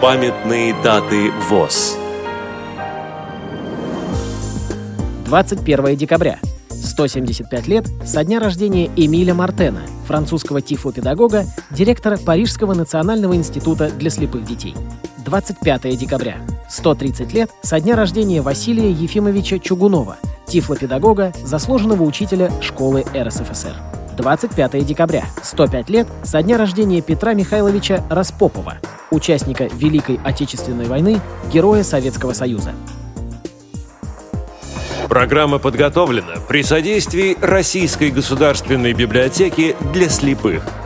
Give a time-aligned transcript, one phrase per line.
[0.00, 1.98] Памятные даты ВОЗ.
[5.26, 6.38] 21 декабря.
[6.70, 14.46] 175 лет со дня рождения Эмиля Мартена, французского тифлопедагога, директора Парижского национального института для слепых
[14.46, 14.74] детей.
[15.18, 16.36] 25 декабря.
[16.70, 23.76] 130 лет со дня рождения Василия Ефимовича Чугунова, тифлопедагога, заслуженного учителя школы РСФСР.
[24.16, 25.26] 25 декабря.
[25.42, 28.78] 105 лет со дня рождения Петра Михайловича Распопова,
[29.10, 31.20] участника Великой Отечественной войны,
[31.52, 32.72] героя Советского Союза.
[35.08, 40.62] Программа подготовлена при содействии Российской государственной библиотеки для слепых–